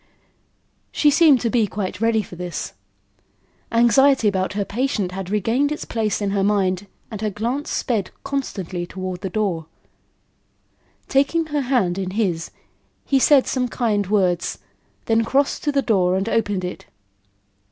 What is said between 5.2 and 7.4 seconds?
regained its place in her mind and her